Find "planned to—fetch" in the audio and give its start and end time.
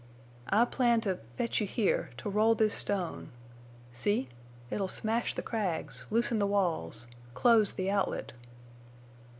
0.65-1.61